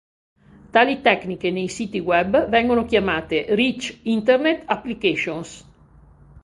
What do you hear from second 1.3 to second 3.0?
nei siti web vengono